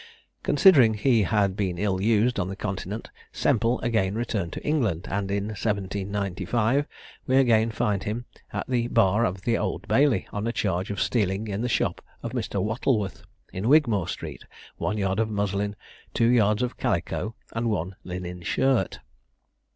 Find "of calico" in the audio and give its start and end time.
16.63-17.35